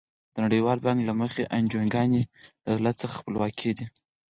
[0.33, 2.21] د نړیوال بانک له مخې انجوګانې
[2.63, 3.85] له دولت څخه خپلواکې دي.